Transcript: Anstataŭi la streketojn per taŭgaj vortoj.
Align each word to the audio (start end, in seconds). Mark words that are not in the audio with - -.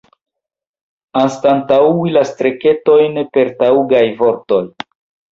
Anstataŭi 1.19 2.13
la 2.15 2.23
streketojn 2.29 3.19
per 3.35 3.51
taŭgaj 3.59 4.01
vortoj. 4.23 4.63